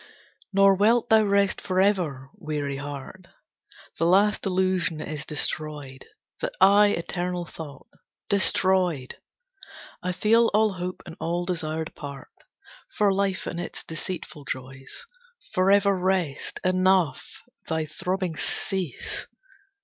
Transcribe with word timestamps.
Nor 0.51 0.73
wilt 0.73 1.09
thou 1.09 1.21
rest 1.25 1.61
forever, 1.61 2.31
weary 2.33 2.77
heart. 2.77 3.27
The 3.99 4.07
last 4.07 4.47
illusion 4.47 4.99
is 4.99 5.27
destroyed, 5.27 6.07
That 6.39 6.53
I 6.59 6.87
eternal 6.87 7.45
thought. 7.45 7.85
Destroyed! 8.27 9.17
I 10.01 10.11
feel 10.11 10.49
all 10.55 10.73
hope 10.73 11.03
and 11.05 11.15
all 11.19 11.45
desire 11.45 11.85
depart, 11.85 12.31
For 12.97 13.13
life 13.13 13.45
and 13.45 13.59
its 13.59 13.83
deceitful 13.83 14.45
joys. 14.45 15.05
Forever 15.53 15.95
rest! 15.95 16.59
Enough! 16.63 17.43
Thy 17.67 17.85
throbbings 17.85 18.41
cease! 18.41 19.27